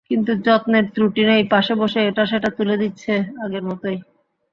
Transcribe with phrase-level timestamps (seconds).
[0.09, 3.13] কিন্তু যত্নের ত্রুটি নেই, পাশে বসে এটা-সেটা তুলে দিচ্ছে
[3.43, 3.97] আগের মতোই।